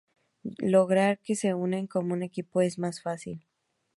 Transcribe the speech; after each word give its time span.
Lograr 0.73 1.19
que 1.19 1.35
se 1.35 1.53
unen 1.53 1.85
como 1.85 2.15
un 2.15 2.23
equipo 2.23 2.61
es 2.61 2.79
más 2.79 3.03
difícil. 3.03 3.45